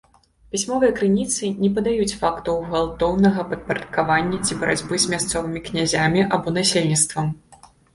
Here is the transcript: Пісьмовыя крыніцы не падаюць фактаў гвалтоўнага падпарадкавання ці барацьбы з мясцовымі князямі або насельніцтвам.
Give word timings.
Пісьмовыя 0.53 0.95
крыніцы 0.99 1.49
не 1.65 1.69
падаюць 1.75 2.17
фактаў 2.23 2.57
гвалтоўнага 2.71 3.47
падпарадкавання 3.53 4.43
ці 4.45 4.61
барацьбы 4.65 4.95
з 5.09 5.17
мясцовымі 5.17 5.67
князямі 5.71 6.31
або 6.37 6.61
насельніцтвам. 6.63 7.35